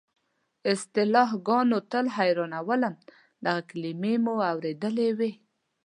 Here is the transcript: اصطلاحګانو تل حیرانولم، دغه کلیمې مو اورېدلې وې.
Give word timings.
اصطلاحګانو 0.73 1.77
تل 1.91 2.05
حیرانولم، 2.15 2.95
دغه 3.45 3.61
کلیمې 3.69 4.15
مو 4.23 4.33
اورېدلې 4.51 5.09
وې. 5.17 5.31